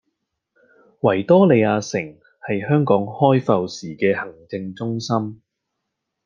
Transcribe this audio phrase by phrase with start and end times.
[1.01, 2.01] 維多利亞城
[2.41, 5.43] 係香港開埠時嘅行政中心